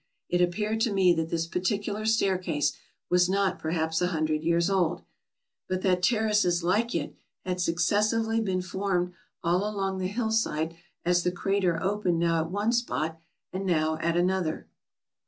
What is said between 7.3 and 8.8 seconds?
had successively been